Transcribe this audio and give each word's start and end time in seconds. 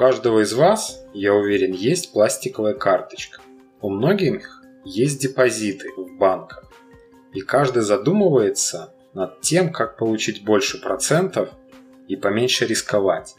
каждого 0.00 0.40
из 0.40 0.54
вас, 0.54 1.04
я 1.12 1.34
уверен, 1.34 1.72
есть 1.72 2.12
пластиковая 2.14 2.72
карточка. 2.72 3.42
У 3.82 3.90
многих 3.90 4.62
есть 4.82 5.20
депозиты 5.20 5.90
в 5.94 6.16
банках. 6.16 6.72
И 7.34 7.42
каждый 7.42 7.82
задумывается 7.82 8.94
над 9.12 9.42
тем, 9.42 9.70
как 9.70 9.98
получить 9.98 10.42
больше 10.42 10.80
процентов 10.80 11.50
и 12.08 12.16
поменьше 12.16 12.64
рисковать. 12.64 13.34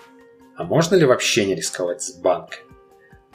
А 0.55 0.63
можно 0.63 0.93
ли 0.93 1.03
вообще 1.03 1.47
не 1.47 1.55
рисковать 1.55 2.03
с 2.03 2.13
банком? 2.13 2.59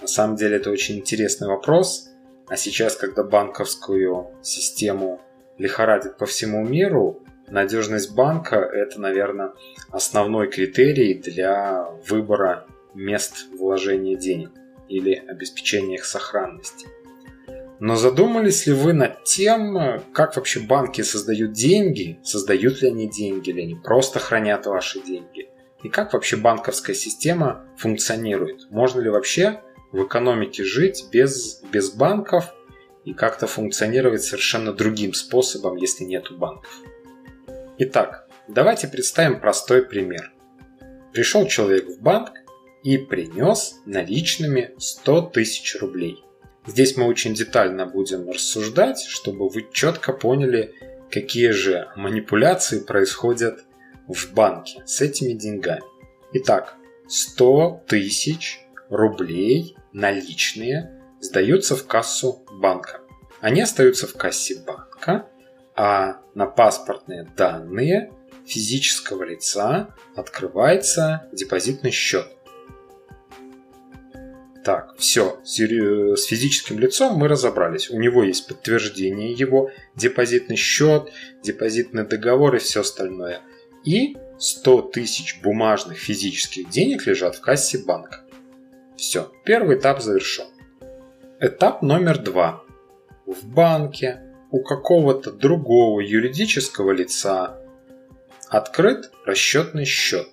На 0.00 0.06
самом 0.06 0.36
деле 0.36 0.58
это 0.58 0.70
очень 0.70 0.98
интересный 0.98 1.48
вопрос. 1.48 2.08
А 2.46 2.56
сейчас, 2.56 2.94
когда 2.94 3.24
банковскую 3.24 4.36
систему 4.42 5.20
лихорадит 5.58 6.16
по 6.16 6.26
всему 6.26 6.64
миру, 6.64 7.24
надежность 7.48 8.14
банка– 8.14 8.54
это, 8.72 9.00
наверное, 9.00 9.52
основной 9.90 10.48
критерий 10.48 11.14
для 11.14 11.88
выбора 12.08 12.66
мест 12.96 13.46
вложения 13.58 14.16
денег 14.16 14.50
или 14.88 15.14
обеспечения 15.14 15.96
их 15.96 16.04
сохранности. 16.04 16.86
Но 17.78 17.96
задумались 17.96 18.66
ли 18.66 18.72
вы 18.72 18.94
над 18.94 19.24
тем, 19.24 20.02
как 20.12 20.36
вообще 20.36 20.60
банки 20.60 21.02
создают 21.02 21.52
деньги, 21.52 22.18
создают 22.24 22.80
ли 22.80 22.88
они 22.88 23.08
деньги, 23.08 23.50
или 23.50 23.62
они 23.62 23.74
просто 23.74 24.18
хранят 24.18 24.66
ваши 24.66 25.00
деньги? 25.00 25.50
И 25.82 25.88
как 25.88 26.14
вообще 26.14 26.36
банковская 26.36 26.94
система 26.94 27.66
функционирует? 27.76 28.70
Можно 28.70 29.02
ли 29.02 29.10
вообще 29.10 29.60
в 29.92 30.06
экономике 30.06 30.64
жить 30.64 31.04
без, 31.12 31.62
без 31.70 31.90
банков 31.90 32.54
и 33.04 33.12
как-то 33.12 33.46
функционировать 33.46 34.22
совершенно 34.22 34.72
другим 34.72 35.12
способом, 35.12 35.76
если 35.76 36.04
нету 36.04 36.36
банков? 36.36 36.80
Итак, 37.78 38.26
давайте 38.48 38.88
представим 38.88 39.38
простой 39.38 39.82
пример. 39.82 40.32
Пришел 41.12 41.46
человек 41.46 41.88
в 41.88 42.00
банк 42.00 42.30
и 42.82 42.98
принес 42.98 43.76
наличными 43.84 44.74
100 44.78 45.22
тысяч 45.32 45.76
рублей. 45.80 46.24
Здесь 46.66 46.96
мы 46.96 47.06
очень 47.06 47.34
детально 47.34 47.86
будем 47.86 48.28
рассуждать, 48.28 49.00
чтобы 49.00 49.48
вы 49.48 49.68
четко 49.72 50.12
поняли, 50.12 50.74
какие 51.10 51.50
же 51.50 51.88
манипуляции 51.96 52.80
происходят 52.80 53.60
в 54.08 54.32
банке 54.32 54.82
с 54.84 55.00
этими 55.00 55.32
деньгами. 55.32 55.82
Итак, 56.32 56.74
100 57.08 57.84
тысяч 57.86 58.60
рублей 58.88 59.76
наличные 59.92 61.00
сдаются 61.20 61.76
в 61.76 61.86
кассу 61.86 62.44
банка. 62.52 63.00
Они 63.40 63.60
остаются 63.60 64.06
в 64.06 64.14
кассе 64.14 64.56
банка, 64.66 65.28
а 65.76 66.20
на 66.34 66.46
паспортные 66.46 67.30
данные 67.36 68.12
физического 68.46 69.24
лица 69.24 69.94
открывается 70.14 71.28
депозитный 71.32 71.90
счет. 71.90 72.35
Так, 74.66 74.96
все, 74.98 75.38
с 75.44 76.24
физическим 76.24 76.80
лицом 76.80 77.16
мы 77.16 77.28
разобрались. 77.28 77.88
У 77.88 78.00
него 78.00 78.24
есть 78.24 78.48
подтверждение 78.48 79.30
его, 79.30 79.70
депозитный 79.94 80.56
счет, 80.56 81.12
депозитный 81.40 82.04
договор 82.04 82.56
и 82.56 82.58
все 82.58 82.80
остальное. 82.80 83.42
И 83.84 84.16
100 84.40 84.82
тысяч 84.92 85.40
бумажных 85.40 85.98
физических 85.98 86.68
денег 86.68 87.06
лежат 87.06 87.36
в 87.36 87.40
кассе 87.42 87.78
банка. 87.78 88.22
Все, 88.96 89.30
первый 89.44 89.78
этап 89.78 90.02
завершен. 90.02 90.46
Этап 91.38 91.82
номер 91.82 92.18
два. 92.18 92.64
В 93.24 93.46
банке 93.46 94.20
у 94.50 94.64
какого-то 94.64 95.30
другого 95.30 96.00
юридического 96.00 96.90
лица 96.90 97.56
открыт 98.48 99.12
расчетный 99.24 99.84
счет. 99.84 100.26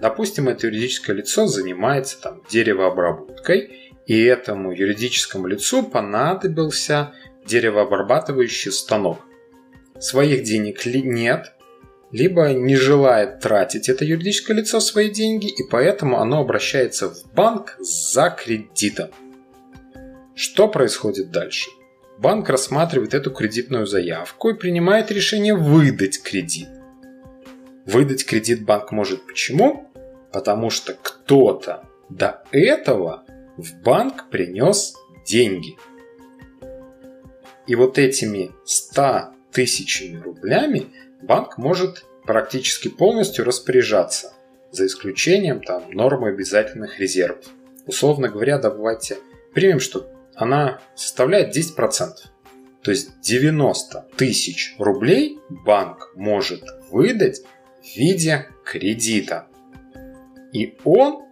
Допустим, 0.00 0.48
это 0.48 0.66
юридическое 0.66 1.14
лицо 1.14 1.46
занимается 1.46 2.20
там 2.20 2.42
деревообработкой, 2.48 3.92
и 4.06 4.24
этому 4.24 4.72
юридическому 4.72 5.46
лицу 5.46 5.82
понадобился 5.82 7.12
деревообрабатывающий 7.46 8.72
станок. 8.72 9.18
Своих 9.98 10.42
денег 10.42 10.86
ли 10.86 11.02
нет, 11.02 11.52
либо 12.10 12.48
не 12.52 12.76
желает 12.76 13.40
тратить 13.40 13.88
это 13.88 14.04
юридическое 14.04 14.56
лицо 14.56 14.80
свои 14.80 15.10
деньги, 15.10 15.48
и 15.48 15.62
поэтому 15.70 16.18
оно 16.18 16.40
обращается 16.40 17.10
в 17.10 17.32
банк 17.34 17.76
за 17.78 18.30
кредитом. 18.30 19.10
Что 20.34 20.68
происходит 20.68 21.30
дальше? 21.30 21.68
Банк 22.18 22.48
рассматривает 22.48 23.14
эту 23.14 23.30
кредитную 23.30 23.86
заявку 23.86 24.50
и 24.50 24.54
принимает 24.54 25.10
решение 25.10 25.54
выдать 25.54 26.22
кредит. 26.22 26.68
Выдать 27.84 28.24
кредит 28.24 28.64
банк 28.64 28.92
может 28.92 29.26
почему? 29.26 29.89
Потому 30.32 30.70
что 30.70 30.94
кто-то 30.94 31.84
до 32.08 32.42
этого 32.52 33.24
в 33.56 33.74
банк 33.82 34.30
принес 34.30 34.94
деньги. 35.26 35.76
И 37.66 37.74
вот 37.74 37.98
этими 37.98 38.50
100 38.64 39.30
тысячами 39.52 40.16
рублями 40.16 40.86
банк 41.22 41.58
может 41.58 42.04
практически 42.24 42.88
полностью 42.88 43.44
распоряжаться, 43.44 44.32
за 44.70 44.86
исключением 44.86 45.62
там, 45.62 45.90
нормы 45.90 46.28
обязательных 46.28 47.00
резервов. 47.00 47.44
Условно 47.86 48.28
говоря, 48.28 48.58
давайте 48.58 49.18
примем, 49.52 49.80
что 49.80 50.10
она 50.34 50.80
составляет 50.94 51.56
10%. 51.56 51.76
То 52.82 52.90
есть 52.90 53.20
90 53.20 54.06
тысяч 54.16 54.74
рублей 54.78 55.38
банк 55.48 56.12
может 56.14 56.62
выдать 56.90 57.42
в 57.82 57.96
виде 57.96 58.46
кредита. 58.64 59.46
И 60.52 60.76
он 60.84 61.22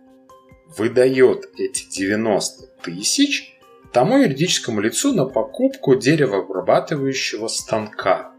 выдает 0.76 1.48
эти 1.58 1.88
90 1.88 2.66
тысяч 2.82 3.58
тому 3.92 4.18
юридическому 4.18 4.80
лицу 4.80 5.14
на 5.14 5.24
покупку 5.24 5.94
деревообрабатывающего 5.96 7.48
станка. 7.48 8.32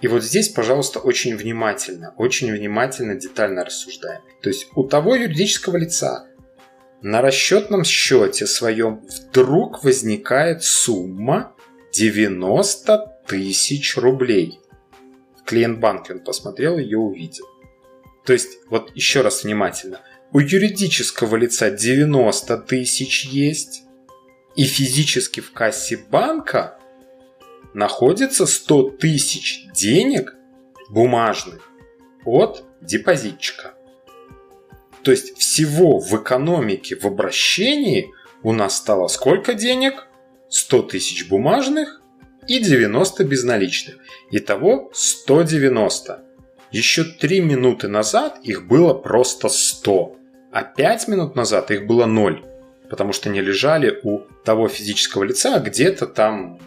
И 0.00 0.08
вот 0.08 0.22
здесь, 0.22 0.48
пожалуйста, 0.50 0.98
очень 0.98 1.36
внимательно, 1.36 2.12
очень 2.18 2.52
внимательно, 2.52 3.14
детально 3.14 3.64
рассуждаем. 3.64 4.20
То 4.42 4.50
есть 4.50 4.66
у 4.74 4.84
того 4.84 5.14
юридического 5.14 5.76
лица 5.76 6.26
на 7.00 7.22
расчетном 7.22 7.84
счете 7.84 8.46
своем 8.46 9.06
вдруг 9.06 9.84
возникает 9.84 10.62
сумма 10.62 11.54
90 11.92 13.22
тысяч 13.26 13.96
рублей. 13.96 14.60
Клиент 15.46 15.78
банка 15.78 16.12
он 16.12 16.20
посмотрел, 16.20 16.76
ее 16.76 16.98
увидел. 16.98 17.46
То 18.24 18.32
есть, 18.32 18.58
вот 18.68 18.90
еще 18.94 19.20
раз 19.20 19.44
внимательно. 19.44 20.00
У 20.32 20.40
юридического 20.40 21.36
лица 21.36 21.70
90 21.70 22.56
тысяч 22.58 23.24
есть, 23.26 23.82
и 24.56 24.64
физически 24.64 25.40
в 25.40 25.52
кассе 25.52 25.96
банка 25.96 26.78
находится 27.74 28.46
100 28.46 28.90
тысяч 28.92 29.66
денег 29.74 30.34
бумажных 30.88 31.70
от 32.24 32.64
депозитчика. 32.80 33.74
То 35.02 35.10
есть 35.10 35.36
всего 35.38 35.98
в 35.98 36.20
экономике, 36.20 36.96
в 36.96 37.04
обращении 37.04 38.12
у 38.42 38.52
нас 38.52 38.76
стало 38.76 39.08
сколько 39.08 39.54
денег? 39.54 40.06
100 40.48 40.82
тысяч 40.82 41.28
бумажных 41.28 42.00
и 42.46 42.58
90 42.58 43.24
безналичных. 43.24 43.96
Итого 44.30 44.90
190. 44.94 46.23
Еще 46.74 47.04
3 47.04 47.38
минуты 47.38 47.86
назад 47.86 48.40
их 48.42 48.66
было 48.66 48.94
просто 48.94 49.48
100, 49.48 50.16
а 50.50 50.64
5 50.64 51.06
минут 51.06 51.36
назад 51.36 51.70
их 51.70 51.86
было 51.86 52.04
0, 52.04 52.42
потому 52.90 53.12
что 53.12 53.30
они 53.30 53.40
лежали 53.40 54.00
у 54.02 54.22
того 54.44 54.66
физического 54.66 55.22
лица 55.22 55.60
где-то 55.60 56.08
там 56.08 56.58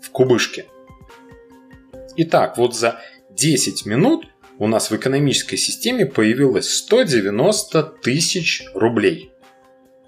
в 0.00 0.10
кубышке. 0.10 0.66
Итак, 2.18 2.56
вот 2.56 2.76
за 2.76 3.00
10 3.30 3.84
минут 3.84 4.28
у 4.60 4.68
нас 4.68 4.92
в 4.92 4.96
экономической 4.96 5.56
системе 5.56 6.06
появилось 6.06 6.72
190 6.72 7.82
тысяч 8.00 8.62
рублей. 8.74 9.32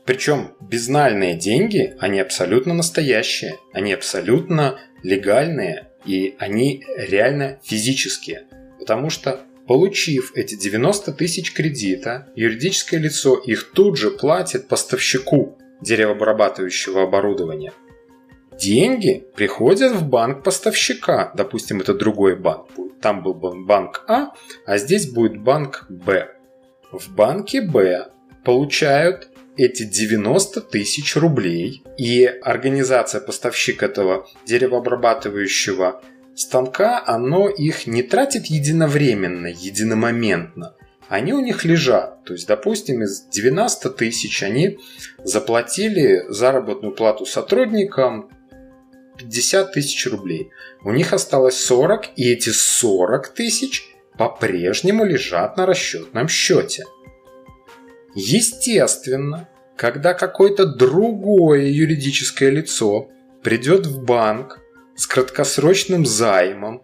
Причем 0.04 0.52
безнальные 0.60 1.34
деньги, 1.34 1.96
они 1.98 2.20
абсолютно 2.20 2.72
настоящие, 2.72 3.58
они 3.72 3.94
абсолютно 3.94 4.78
легальные 5.02 5.88
и 6.04 6.36
они 6.38 6.84
реально 6.96 7.58
физические. 7.64 8.44
Потому 8.80 9.10
что 9.10 9.40
получив 9.66 10.32
эти 10.34 10.56
90 10.56 11.12
тысяч 11.12 11.52
кредита, 11.52 12.28
юридическое 12.34 12.98
лицо 12.98 13.36
их 13.36 13.70
тут 13.72 13.96
же 13.96 14.10
платит 14.10 14.66
поставщику 14.66 15.56
деревообрабатывающего 15.80 17.04
оборудования– 17.04 17.72
деньги 18.60 19.24
приходят 19.34 19.92
в 19.92 20.06
банк 20.06 20.42
поставщика. 20.42 21.32
Допустим, 21.34 21.80
это 21.80 21.94
другой 21.94 22.36
банк 22.36 22.66
будет. 22.76 23.00
Там 23.00 23.22
был 23.22 23.34
банк 23.34 24.04
А, 24.06 24.34
а 24.66 24.78
здесь 24.78 25.10
будет 25.10 25.40
банк 25.40 25.86
Б. 25.88 26.28
В 26.92 27.14
банке 27.14 27.62
Б 27.62 28.08
получают 28.44 29.28
эти 29.56 29.84
90 29.84 30.60
тысяч 30.60 31.16
рублей, 31.16 31.82
и 31.98 32.24
организация 32.24 33.20
поставщик 33.20 33.82
этого 33.82 34.26
деревообрабатывающего 34.46 36.02
станка, 36.40 37.02
оно 37.06 37.48
их 37.48 37.86
не 37.86 38.02
тратит 38.02 38.46
единовременно, 38.46 39.46
единомоментно, 39.46 40.74
они 41.08 41.32
у 41.32 41.40
них 41.40 41.64
лежат. 41.64 42.24
То 42.24 42.32
есть, 42.32 42.46
допустим, 42.46 43.02
из 43.02 43.26
90 43.26 43.90
тысяч 43.90 44.42
они 44.42 44.78
заплатили 45.24 46.24
заработную 46.28 46.94
плату 46.94 47.26
сотрудникам 47.26 48.30
50 49.18 49.72
тысяч 49.72 50.06
рублей. 50.06 50.50
У 50.84 50.92
них 50.92 51.12
осталось 51.12 51.62
40, 51.62 52.16
и 52.16 52.32
эти 52.32 52.50
40 52.50 53.28
тысяч 53.28 53.90
по-прежнему 54.16 55.04
лежат 55.04 55.56
на 55.56 55.66
расчетном 55.66 56.28
счете. 56.28 56.84
Естественно, 58.14 59.48
когда 59.76 60.14
какое-то 60.14 60.66
другое 60.66 61.66
юридическое 61.66 62.50
лицо 62.50 63.10
придет 63.42 63.86
в 63.86 64.04
банк 64.04 64.59
с 65.00 65.06
краткосрочным 65.06 66.04
займом 66.04 66.82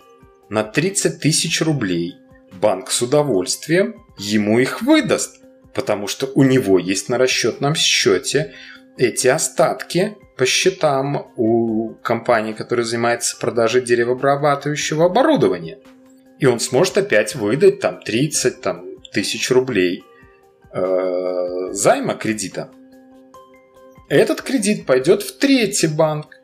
на 0.49 0.65
30 0.65 1.21
тысяч 1.21 1.61
рублей, 1.61 2.15
банк 2.51 2.91
с 2.91 3.03
удовольствием 3.03 4.07
ему 4.17 4.59
их 4.59 4.81
выдаст, 4.81 5.43
потому 5.75 6.07
что 6.07 6.25
у 6.35 6.43
него 6.43 6.79
есть 6.79 7.11
на 7.11 7.19
расчетном 7.19 7.75
счете 7.75 8.55
эти 8.97 9.29
остатки 9.29 10.17
по 10.39 10.47
счетам 10.47 11.31
у 11.37 11.91
компании, 12.03 12.55
которая 12.55 12.87
занимается 12.87 13.37
продажей 13.39 13.83
деревообрабатывающего 13.83 15.05
оборудования. 15.05 15.79
И 16.39 16.47
он 16.47 16.59
сможет 16.59 16.97
опять 16.97 17.35
выдать 17.35 17.81
там 17.81 18.01
30 18.01 18.63
там, 18.63 18.87
тысяч 19.13 19.51
рублей 19.51 20.05
э, 20.73 21.69
займа 21.73 22.15
кредита. 22.15 22.71
Этот 24.09 24.41
кредит 24.41 24.87
пойдет 24.87 25.23
в 25.23 25.37
третий 25.37 25.89
банк, 25.89 26.37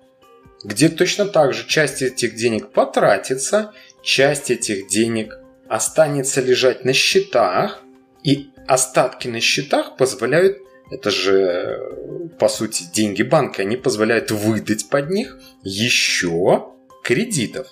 где 0.64 0.88
точно 0.88 1.26
так 1.26 1.55
же 1.55 1.67
часть 1.67 2.03
этих 2.03 2.35
денег 2.35 2.70
потратится, 2.70 3.73
часть 4.03 4.50
этих 4.50 4.88
денег 4.88 5.38
останется 5.69 6.41
лежать 6.41 6.85
на 6.85 6.93
счетах, 6.93 7.82
и 8.23 8.50
остатки 8.67 9.29
на 9.29 9.41
счетах 9.41 9.97
позволяют, 9.97 10.59
это 10.91 11.11
же 11.11 11.81
по 12.38 12.49
сути 12.49 12.85
деньги 12.93 13.23
банка, 13.23 13.62
они 13.62 13.76
позволяют 13.76 14.31
выдать 14.31 14.88
под 14.88 15.11
них 15.11 15.38
еще 15.62 16.73
кредитов. 17.03 17.69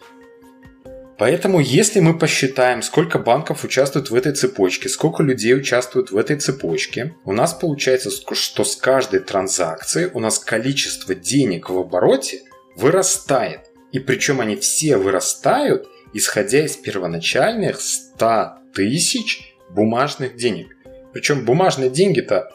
Поэтому, 1.19 1.61
если 1.61 2.01
мы 2.01 2.19
посчитаем, 2.19 2.81
сколько 2.81 3.19
банков 3.19 3.63
участвует 3.63 4.09
в 4.09 4.15
этой 4.15 4.33
цепочке, 4.33 4.89
сколько 4.89 5.23
людей 5.23 5.55
участвует 5.55 6.11
в 6.11 6.17
этой 6.17 6.37
цепочке, 6.37 7.15
у 7.27 7.33
нас 7.33 7.53
получается, 7.53 8.11
что 8.11 8.65
с 8.65 8.75
каждой 8.75 9.21
транзакцией 9.21 10.11
у 10.15 10.19
нас 10.19 10.39
количество 10.39 11.15
денег 11.15 11.69
в 11.69 11.79
обороте 11.79 12.41
вырастает. 12.81 13.71
И 13.93 13.99
причем 13.99 14.41
они 14.41 14.57
все 14.57 14.97
вырастают, 14.97 15.89
исходя 16.13 16.65
из 16.65 16.77
первоначальных 16.77 17.81
100 17.81 18.53
тысяч 18.75 19.55
бумажных 19.69 20.37
денег. 20.37 20.77
Причем 21.13 21.45
бумажные 21.45 21.91
деньги-то 21.91 22.53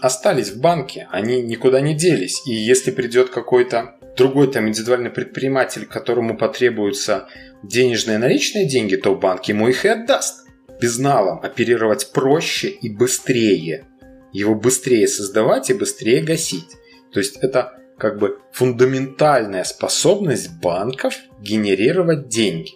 остались 0.00 0.50
в 0.50 0.60
банке, 0.60 1.08
они 1.10 1.42
никуда 1.42 1.80
не 1.80 1.94
делись. 1.94 2.42
И 2.46 2.52
если 2.52 2.90
придет 2.90 3.30
какой-то 3.30 3.96
другой 4.16 4.50
там 4.50 4.68
индивидуальный 4.68 5.10
предприниматель, 5.10 5.86
которому 5.86 6.36
потребуются 6.36 7.28
денежные 7.62 8.18
наличные 8.18 8.66
деньги, 8.68 8.96
то 8.96 9.14
банк 9.14 9.44
ему 9.44 9.68
их 9.68 9.84
и 9.84 9.88
отдаст. 9.88 10.46
Безналом 10.80 11.40
оперировать 11.42 12.12
проще 12.12 12.68
и 12.68 12.88
быстрее. 12.88 13.84
Его 14.32 14.54
быстрее 14.54 15.06
создавать 15.06 15.68
и 15.68 15.74
быстрее 15.74 16.22
гасить. 16.22 16.70
То 17.12 17.20
есть 17.20 17.36
это 17.42 17.74
как 18.00 18.18
бы 18.18 18.38
фундаментальная 18.52 19.64
способность 19.64 20.50
банков 20.58 21.14
генерировать 21.38 22.28
деньги. 22.28 22.72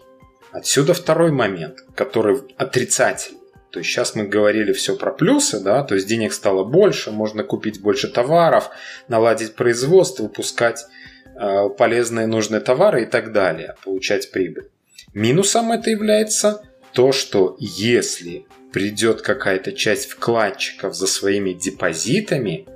Отсюда 0.53 0.93
второй 0.93 1.33
момент, 1.33 1.79
который 1.97 2.43
отрицательный. 2.59 3.41
То 3.71 3.81
есть 3.81 3.91
сейчас 3.91 4.15
мы 4.15 4.25
говорили 4.25 4.73
все 4.73 4.97
про 4.97 5.11
плюсы, 5.11 5.59
да, 5.59 5.83
то 5.83 5.97
есть 5.97 6.07
денег 6.07 6.33
стало 6.33 6.63
больше, 6.63 7.11
можно 7.11 7.43
купить 7.43 7.81
больше 7.81 8.07
товаров, 8.07 8.71
наладить 9.09 9.57
производство, 9.57 10.25
выпускать 10.25 10.87
э, 11.35 11.69
полезные 11.71 12.29
нужные 12.29 12.61
товары 12.61 13.03
и 13.03 13.07
так 13.07 13.33
далее, 13.33 13.75
получать 13.83 14.31
прибыль. 14.31 14.69
Минусом 15.13 15.73
это 15.73 15.91
является 15.91 16.63
то, 16.93 17.11
что 17.11 17.57
если 17.59 18.47
придет 18.73 19.23
какая-то 19.23 19.73
часть 19.73 20.09
вкладчиков 20.09 20.95
за 20.95 21.07
своими 21.07 21.53
депозитами, 21.53 22.69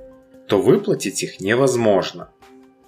то 0.47 0.59
выплатить 0.61 1.23
их 1.23 1.39
невозможно. 1.39 2.29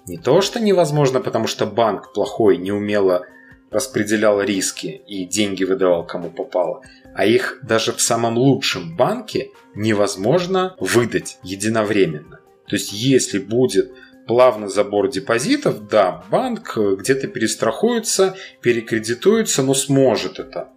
Не 0.06 0.18
то, 0.18 0.40
что 0.40 0.60
невозможно, 0.60 1.20
потому 1.20 1.46
что 1.46 1.66
банк 1.66 2.12
плохой 2.12 2.56
неумело 2.56 3.26
распределял 3.70 4.40
риски 4.42 5.02
и 5.06 5.24
деньги 5.24 5.64
выдавал 5.64 6.06
кому 6.06 6.30
попало, 6.30 6.82
а 7.14 7.24
их 7.24 7.60
даже 7.62 7.92
в 7.92 8.00
самом 8.00 8.36
лучшем 8.36 8.96
банке 8.96 9.50
невозможно 9.74 10.76
выдать 10.78 11.38
единовременно. 11.42 12.40
То 12.66 12.76
есть 12.76 12.92
если 12.92 13.38
будет 13.38 13.92
плавный 14.26 14.68
забор 14.68 15.08
депозитов, 15.08 15.88
да, 15.88 16.24
банк 16.30 16.76
где-то 16.76 17.28
перестрахуется, 17.28 18.36
перекредитуется, 18.60 19.62
но 19.62 19.74
сможет 19.74 20.38
это, 20.38 20.68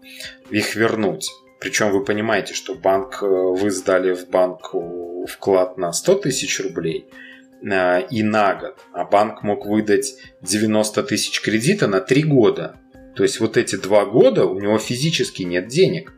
их 0.50 0.76
вернуть. 0.76 1.30
Причем 1.60 1.92
вы 1.92 2.04
понимаете, 2.04 2.54
что 2.54 2.76
банк, 2.76 3.20
э, 3.22 3.26
вы 3.26 3.72
сдали 3.72 4.14
в 4.14 4.30
банк 4.30 4.74
вклад 5.28 5.78
на 5.78 5.92
100 5.94 6.16
тысяч 6.16 6.60
рублей 6.60 7.08
э, 7.10 7.35
и 7.62 8.24
на 8.24 8.56
год, 8.56 8.78
а 8.94 9.06
банк 9.06 9.44
мог 9.44 9.66
выдать 9.66 10.16
90 10.42 11.04
тысяч 11.04 11.42
кредита 11.42 11.88
на 11.88 12.00
3 12.02 12.24
года. 12.24 12.78
То 13.16 13.24
есть 13.24 13.40
вот 13.40 13.58
эти 13.58 13.76
два 13.78 14.06
года 14.06 14.46
у 14.46 14.60
него 14.60 14.78
физически 14.78 15.44
нет 15.44 15.68
денег. 15.68 16.14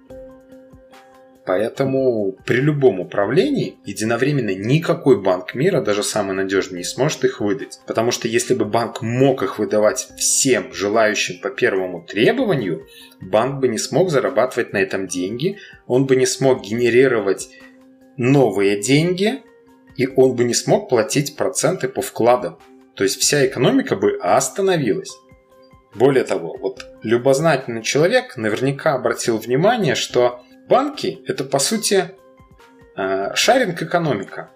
Поэтому 1.46 2.34
при 2.46 2.58
любом 2.58 3.00
управлении 3.00 3.78
единовременно 3.86 4.54
никакой 4.54 5.22
банк 5.22 5.56
мира, 5.56 5.80
даже 5.80 6.04
самый 6.04 6.36
надежный, 6.36 6.80
не 6.80 6.84
сможет 6.84 7.24
их 7.24 7.40
выдать. 7.40 7.80
Потому 7.88 8.12
что 8.12 8.28
если 8.28 8.54
бы 8.54 8.66
банк 8.66 9.02
мог 9.02 9.44
их 9.44 9.58
выдавать 9.58 10.10
всем 10.18 10.74
желающим 10.74 11.40
по 11.40 11.50
первому 11.50 12.02
требованию, 12.06 12.86
банк 13.22 13.62
бы 13.62 13.70
не 13.70 13.78
смог 13.78 14.10
зарабатывать 14.10 14.74
на 14.74 14.78
этом 14.78 15.08
деньги, 15.08 15.58
он 15.86 16.06
бы 16.06 16.18
не 16.18 16.26
смог 16.26 16.66
генерировать 16.66 17.48
новые 18.18 18.82
деньги, 18.82 19.42
и 19.98 20.08
он 20.08 20.36
бы 20.36 20.44
не 20.44 20.54
смог 20.54 20.90
платить 20.90 21.36
проценты 21.36 21.90
по 21.90 22.02
вкладам. 22.02 22.58
То 22.96 23.04
есть 23.04 23.20
вся 23.20 23.46
экономика 23.46 23.96
бы 23.96 24.18
остановилась. 24.22 25.12
Более 25.94 26.24
того, 26.24 26.56
вот 26.60 26.86
любознательный 27.04 27.82
человек 27.82 28.38
наверняка 28.38 28.94
обратил 28.94 29.38
внимание, 29.38 29.96
что 29.96 30.42
банки– 30.70 31.20
это, 31.28 31.44
по 31.44 31.60
сути, 31.60 32.12
э, 32.96 33.34
шаринг-экономика. 33.34 34.52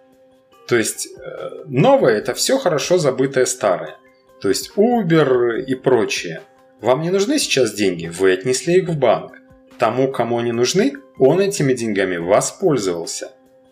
То 0.68 0.76
есть 0.76 1.08
э, 1.08 1.64
новое– 1.66 2.18
это 2.18 2.34
все 2.34 2.58
хорошо 2.58 3.00
забытое 3.00 3.46
старое. 3.46 3.98
То 4.42 4.50
есть 4.50 4.72
Uber 4.76 5.62
и 5.62 5.76
прочее. 5.76 6.42
Вам 6.82 7.02
не 7.02 7.10
нужны 7.10 7.40
сейчас 7.40 7.74
деньги, 7.74 8.08
вы 8.08 8.34
отнесли 8.34 8.78
их 8.78 8.90
в 8.90 8.98
банк. 8.98 9.34
Тому, 9.78 10.12
кому 10.12 10.38
они 10.40 10.52
нужны, 10.52 10.94
он 11.18 11.40
этими 11.40 11.74
деньгами 11.74 12.18
воспользовался. 12.18 13.32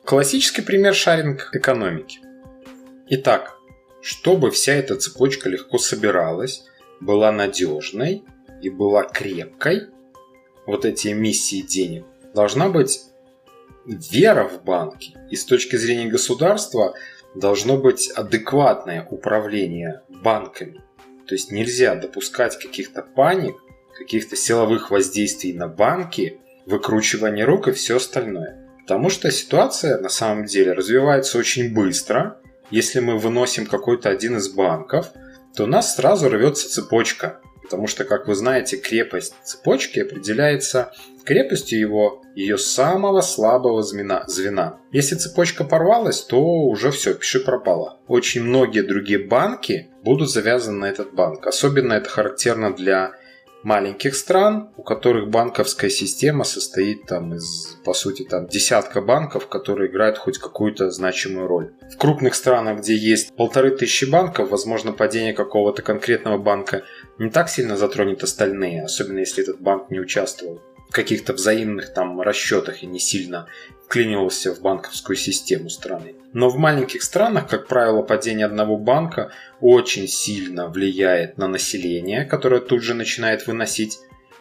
Классический 0.09 0.63
пример 0.63 0.95
шаринг-экономики. 0.95 2.19
Итак, 3.09 3.59
чтобы 4.01 4.49
вся 4.49 4.73
эта 4.73 4.95
цепочка 4.95 5.49
легко 5.49 5.77
собиралась, 5.77 6.65
была 6.99 7.31
надежной 7.31 8.23
и 8.59 8.71
была 8.71 9.03
крепкой, 9.03 9.89
вот 10.65 10.83
эти 10.83 11.09
эмиссии 11.09 11.61
денег, 11.61 12.05
должна 12.33 12.69
быть 12.69 13.01
вера 13.85 14.47
в 14.47 14.63
банки. 14.63 15.15
И 15.29 15.35
с 15.35 15.45
точки 15.45 15.75
зрения 15.75 16.07
государства 16.07 16.95
должно 17.35 17.77
быть 17.77 18.09
адекватное 18.09 19.05
управление 19.11 20.01
банками. 20.09 20.81
То 21.27 21.35
есть 21.35 21.51
нельзя 21.51 21.93
допускать 21.93 22.57
каких-то 22.57 23.03
паник, 23.03 23.57
каких-то 23.95 24.35
силовых 24.35 24.89
воздействий 24.89 25.53
на 25.53 25.67
банки, 25.67 26.41
выкручивание 26.65 27.45
рук 27.45 27.67
и 27.67 27.73
все 27.73 27.97
остальное. 27.97 28.68
Потому 28.89 29.11
что 29.11 29.29
ситуация 29.29 29.99
на 29.99 30.09
самом 30.09 30.45
деле 30.45 30.73
развивается 30.73 31.37
очень 31.37 31.71
быстро. 31.71 32.39
Если 32.71 32.99
мы 32.99 33.19
выносим 33.19 33.67
какой-то 33.67 34.09
один 34.09 34.37
из 34.37 34.49
банков, 34.49 35.11
то 35.55 35.65
у 35.65 35.67
нас 35.67 35.95
сразу 35.95 36.27
рвется 36.27 36.67
цепочка. 36.67 37.39
Потому 37.61 37.85
что, 37.85 38.03
как 38.03 38.27
вы 38.27 38.33
знаете, 38.33 38.77
крепость 38.77 39.35
цепочки 39.43 39.99
определяется 39.99 40.91
крепостью 41.23 41.79
его 41.79 42.23
ее 42.33 42.57
самого 42.57 43.21
слабого 43.21 43.83
звена. 43.83 44.23
звена. 44.25 44.79
Если 44.91 45.13
цепочка 45.13 45.63
порвалась, 45.63 46.21
то 46.21 46.41
уже 46.41 46.89
все, 46.89 47.13
пиши 47.13 47.41
пропало. 47.41 47.99
Очень 48.07 48.41
многие 48.41 48.81
другие 48.81 49.19
банки 49.19 49.91
будут 50.03 50.31
завязаны 50.31 50.79
на 50.79 50.85
этот 50.85 51.13
банк. 51.13 51.45
Особенно 51.45 51.93
это 51.93 52.09
характерно 52.09 52.73
для 52.73 53.11
маленьких 53.63 54.15
стран, 54.15 54.69
у 54.77 54.83
которых 54.83 55.29
банковская 55.29 55.89
система 55.89 56.43
состоит 56.43 57.05
там 57.05 57.35
из, 57.35 57.77
по 57.83 57.93
сути, 57.93 58.23
там 58.23 58.47
десятка 58.47 59.01
банков, 59.01 59.47
которые 59.47 59.89
играют 59.89 60.17
хоть 60.17 60.37
какую-то 60.37 60.91
значимую 60.91 61.47
роль. 61.47 61.73
В 61.93 61.97
крупных 61.97 62.35
странах, 62.35 62.79
где 62.79 62.95
есть 62.95 63.35
полторы 63.35 63.71
тысячи 63.71 64.05
банков, 64.05 64.49
возможно, 64.49 64.91
падение 64.91 65.33
какого-то 65.33 65.81
конкретного 65.81 66.37
банка 66.37 66.83
не 67.17 67.29
так 67.29 67.49
сильно 67.49 67.77
затронет 67.77 68.23
остальные, 68.23 68.83
особенно 68.83 69.19
если 69.19 69.43
этот 69.43 69.61
банк 69.61 69.89
не 69.89 69.99
участвовал 69.99 70.61
каких-то 70.91 71.33
взаимных 71.33 71.93
там 71.93 72.19
расчетах 72.21 72.83
и 72.83 72.87
не 72.87 72.99
сильно 72.99 73.47
вклинивался 73.85 74.53
в 74.53 74.61
банковскую 74.61 75.15
систему 75.15 75.69
страны. 75.69 76.15
Но 76.33 76.49
в 76.49 76.57
маленьких 76.57 77.01
странах, 77.01 77.47
как 77.47 77.67
правило, 77.67 78.03
падение 78.03 78.45
одного 78.45 78.77
банка 78.77 79.31
очень 79.61 80.07
сильно 80.07 80.67
влияет 80.67 81.37
на 81.37 81.47
население, 81.47 82.25
которое 82.25 82.61
тут 82.61 82.83
же 82.83 82.93
начинает 82.93 83.47
выносить 83.47 83.99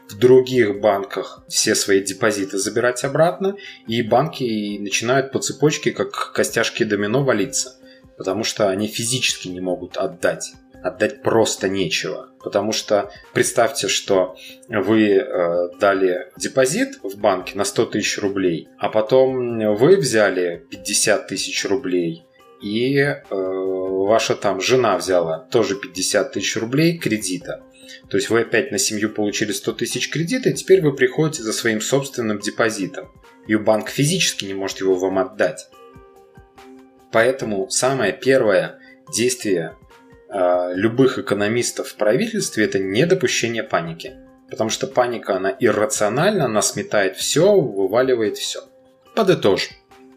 в 0.09 0.19
других 0.19 0.81
банках 0.81 1.45
все 1.49 1.75
свои 1.75 2.03
депозиты 2.03 2.59
забирать 2.59 3.05
обратно, 3.05 3.57
и 3.87 4.03
банки 4.03 4.79
начинают 4.79 5.33
по 5.33 5.39
цепочке, 5.39 5.93
как 5.93 6.33
костяшки 6.33 6.83
домино, 6.85 7.25
валиться, 7.25 7.77
потому 8.17 8.45
что 8.45 8.69
они 8.69 8.87
физически 8.89 9.49
не 9.49 9.61
могут 9.61 9.97
отдать. 9.97 10.53
Отдать 10.83 11.23
просто 11.23 11.69
нечего. 11.69 12.29
Потому 12.43 12.73
что 12.73 13.11
представьте, 13.33 13.89
что 13.89 14.37
вы 14.69 15.15
э, 15.15 15.69
дали 15.81 16.29
депозит 16.37 16.99
в 17.03 17.19
банке 17.19 17.57
на 17.57 17.65
100 17.65 17.87
тысяч 17.87 18.19
рублей, 18.19 18.69
а 18.79 18.89
потом 18.89 19.75
вы 19.77 19.97
взяли 19.97 20.65
50 20.71 21.27
тысяч 21.27 21.65
рублей, 21.65 22.25
и 22.63 22.97
э, 22.97 23.17
ваша 23.31 24.35
там 24.35 24.61
жена 24.61 24.97
взяла 24.99 25.41
тоже 25.51 25.77
50 25.77 26.33
тысяч 26.33 26.57
рублей 26.57 26.99
кредита. 26.99 27.63
То 28.11 28.17
есть 28.17 28.31
вы 28.31 28.41
опять 28.41 28.71
на 28.71 28.79
семью 28.79 29.11
получили 29.11 29.53
100 29.53 29.73
тысяч 29.73 30.11
кредита, 30.11 30.51
и 30.51 30.55
теперь 30.55 30.83
вы 30.83 30.95
приходите 30.95 31.43
за 31.43 31.53
своим 31.53 31.81
собственным 31.81 32.39
депозитом. 32.39 33.11
И 33.47 33.57
банк 33.57 33.89
физически 33.89 34.45
не 34.45 34.55
может 34.55 34.81
его 34.81 34.95
вам 34.95 35.19
отдать. 35.19 35.69
Поэтому 37.11 37.71
самое 37.71 38.13
первое 38.13 38.79
действие 39.13 39.77
любых 40.31 41.19
экономистов 41.19 41.89
в 41.89 41.97
правительстве 41.97 42.65
это 42.65 42.79
недопущение 42.79 43.63
паники. 43.63 44.17
Потому 44.51 44.71
что 44.71 44.87
паника, 44.87 45.37
она 45.37 45.55
иррациональна, 45.59 46.47
она 46.47 46.63
сметает 46.63 47.17
все, 47.17 47.59
вываливает 47.61 48.39
все. 48.39 48.61
Подытожим. 49.15 49.73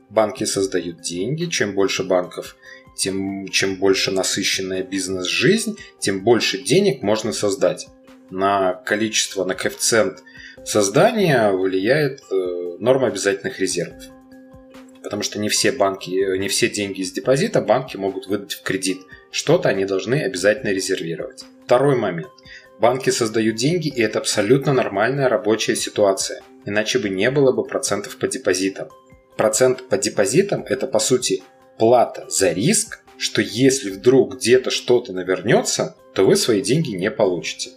Банки 0.10 0.44
создают 0.44 1.02
деньги, 1.02 1.46
чем 1.46 1.74
больше 1.74 2.04
банков 2.04 2.56
тем 2.96 3.48
чем 3.48 3.76
больше 3.78 4.12
насыщенная 4.12 4.84
бизнес-жизнь, 4.84 5.78
тем 6.00 6.24
больше 6.24 6.60
денег 6.60 7.02
можно 7.02 7.32
создать. 7.34 7.88
На 8.30 8.74
количество, 8.74 9.44
на 9.44 9.56
коэффициент 9.56 10.24
создания 10.64 11.52
влияет 11.52 12.22
э, 12.32 12.78
норма 12.80 13.08
обязательных 13.08 13.60
резервов. 13.60 14.04
Потому 15.04 15.24
что 15.24 15.40
не 15.40 15.50
все 15.50 15.72
банки, 15.72 16.12
не 16.38 16.48
все 16.48 16.70
деньги 16.70 17.02
из 17.02 17.12
депозита 17.12 17.60
банки 17.60 17.98
могут 17.98 18.28
выдать 18.28 18.54
в 18.54 18.62
кредит. 18.62 19.02
Что-то 19.32 19.70
они 19.70 19.86
должны 19.86 20.22
обязательно 20.22 20.72
резервировать. 20.72 21.44
Второй 21.66 21.96
момент. 21.96 22.30
Банки 22.80 23.10
создают 23.12 23.56
деньги, 23.56 23.88
и 23.88 24.02
это 24.02 24.20
абсолютно 24.20 24.74
нормальная 24.74 25.30
рабочая 25.30 25.76
ситуация. 25.76 26.42
Иначе 26.66 27.00
бы 27.00 27.10
не 27.10 27.32
было 27.32 27.52
бы 27.52 27.64
процентов 27.64 28.18
по 28.18 28.28
депозитам. 28.28 28.90
Процент 29.38 29.88
по 29.88 29.98
депозитам– 29.98 30.66
это, 30.68 30.88
по 30.88 31.00
сути, 31.00 31.44
плата 31.78 32.26
за 32.30 32.52
риск, 32.52 33.00
что 33.18 33.42
если 33.42 33.92
вдруг 33.92 34.36
где-то 34.36 34.70
что-то 34.70 35.14
навернется, 35.14 35.96
то 36.14 36.26
вы 36.26 36.36
свои 36.36 36.62
деньги 36.62 36.90
не 36.90 37.10
получите. 37.10 37.72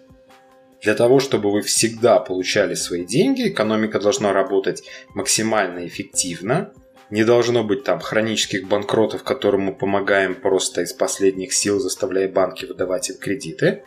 Для 0.83 0.95
того, 0.95 1.21
чтобы 1.21 1.51
вы 1.51 1.63
всегда 1.63 2.19
получали 2.19 2.75
свои 2.75 3.05
деньги, 3.05 3.49
экономика 3.49 4.01
должна 4.01 4.33
работать 4.33 4.83
максимально 5.15 5.87
эффективно, 5.87 6.73
не 7.11 7.25
должно 7.25 7.65
быть 7.65 7.85
там 7.85 8.01
хронических 8.01 8.67
банкротов, 8.67 9.23
которым 9.23 9.63
мы 9.63 9.75
помогаем 9.75 10.35
просто 10.35 10.83
из 10.83 10.93
последних 10.93 11.53
сил, 11.53 11.79
заставляя 11.79 12.29
банки 12.29 12.65
выдавать 12.65 13.11
им 13.11 13.17
кредиты. 13.19 13.83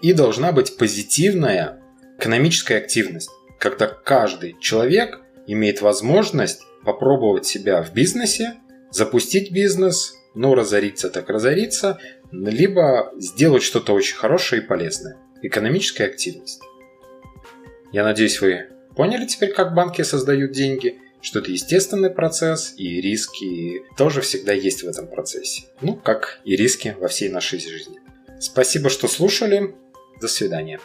И 0.00 0.12
должна 0.12 0.52
быть 0.52 0.76
позитивная 0.76 1.80
экономическая 2.18 2.76
активность, 2.76 3.30
когда 3.58 3.86
каждый 3.86 4.56
человек 4.60 5.20
имеет 5.46 5.80
возможность 5.80 6.62
попробовать 6.84 7.46
себя 7.46 7.82
в 7.82 7.92
бизнесе, 7.92 8.54
запустить 8.90 9.52
бизнес, 9.52 10.14
ну, 10.34 10.54
разориться 10.54 11.10
так 11.10 11.28
разориться, 11.28 11.98
либо 12.30 13.12
сделать 13.16 13.62
что-то 13.62 13.92
очень 13.92 14.16
хорошее 14.16 14.62
и 14.62 14.66
полезное. 14.66 15.18
Экономическая 15.42 16.04
активность. 16.04 16.60
Я 17.92 18.04
надеюсь, 18.04 18.40
вы 18.40 18.68
поняли 18.96 19.26
теперь, 19.26 19.52
как 19.52 19.74
банки 19.74 20.02
создают 20.02 20.52
деньги, 20.52 20.98
что 21.22 21.38
это 21.38 21.50
естественный 21.50 22.10
процесс, 22.10 22.74
и 22.76 23.00
риски 23.00 23.82
тоже 23.96 24.20
всегда 24.20 24.52
есть 24.52 24.82
в 24.82 24.88
этом 24.88 25.06
процессе. 25.06 25.62
Ну, 25.80 25.94
как 25.94 26.40
и 26.44 26.56
риски 26.56 26.96
во 27.00 27.08
всей 27.08 27.30
нашей 27.30 27.60
жизни. 27.60 28.00
Спасибо, 28.40 28.90
что 28.90 29.08
слушали. 29.08 29.74
До 30.20 30.28
свидания. 30.28 30.80